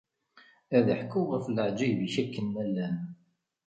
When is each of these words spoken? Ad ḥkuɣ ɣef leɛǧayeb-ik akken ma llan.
Ad 0.77 0.87
ḥkuɣ 0.99 1.27
ɣef 1.33 1.45
leɛǧayeb-ik 1.55 2.15
akken 2.23 2.45
ma 2.53 2.63
llan. 2.67 2.97